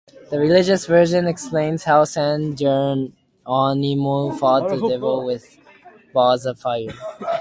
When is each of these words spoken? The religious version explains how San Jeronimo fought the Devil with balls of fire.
The 0.31 0.39
religious 0.39 0.87
version 0.87 1.27
explains 1.27 1.83
how 1.83 2.05
San 2.05 2.55
Jeronimo 2.55 3.15
fought 4.39 4.67
the 4.67 4.89
Devil 4.89 5.23
with 5.23 5.59
balls 6.11 6.47
of 6.47 6.57
fire. 6.59 6.91